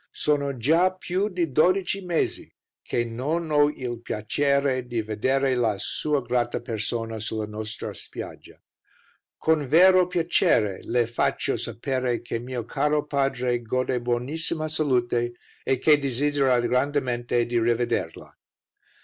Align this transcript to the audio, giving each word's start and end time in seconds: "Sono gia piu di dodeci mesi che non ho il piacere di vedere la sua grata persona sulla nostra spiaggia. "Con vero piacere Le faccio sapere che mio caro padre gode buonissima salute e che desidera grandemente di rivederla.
"Sono 0.13 0.51
gia 0.57 0.89
piu 0.99 1.29
di 1.29 1.45
dodeci 1.51 2.03
mesi 2.03 2.51
che 2.83 3.05
non 3.05 3.51
ho 3.51 3.69
il 3.69 3.99
piacere 4.01 4.87
di 4.87 5.03
vedere 5.03 5.53
la 5.53 5.75
sua 5.77 6.21
grata 6.23 6.59
persona 6.59 7.19
sulla 7.19 7.45
nostra 7.45 7.93
spiaggia. 7.93 8.59
"Con 9.37 9.67
vero 9.67 10.07
piacere 10.07 10.79
Le 10.85 11.05
faccio 11.05 11.55
sapere 11.55 12.23
che 12.23 12.39
mio 12.39 12.65
caro 12.65 13.05
padre 13.05 13.61
gode 13.61 14.01
buonissima 14.01 14.67
salute 14.67 15.33
e 15.63 15.77
che 15.77 15.99
desidera 15.99 16.59
grandemente 16.61 17.45
di 17.45 17.59
rivederla. 17.59 18.35